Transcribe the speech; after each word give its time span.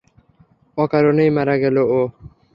অকারণেই 0.77 1.29
মারা 1.29 1.55
গেল 1.63 1.77
ও। 1.91 2.01